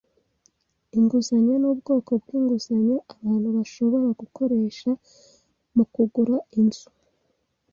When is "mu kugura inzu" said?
5.75-6.87